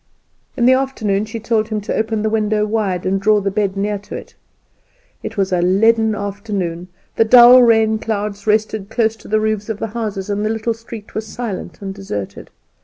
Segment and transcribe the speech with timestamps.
[0.57, 3.77] In the afternoon she told him to open the window wide, and draw the bed
[3.77, 4.33] near it.
[5.21, 9.77] It was a leaden afternoon, the dull rain clouds rested close to the roofs of
[9.77, 12.49] the houses, and the little street was silent and deserted.